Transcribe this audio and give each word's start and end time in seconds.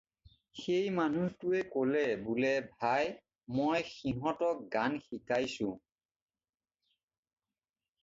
"সেই 0.59 0.87
মানুহটোৱে 0.99 1.61
ক'লে 1.75 2.01
বোলে- 2.23 2.55
"ভাই 2.85 3.13
মই 3.59 3.87
সিহঁতক 3.93 4.67
গান 4.79 4.99
শিকাইছোঁ।" 5.07 5.73